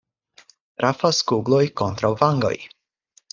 Trafas 0.81 1.19
kugloj 1.31 1.61
kontraŭ 1.83 2.13
vangoj. 2.23 2.55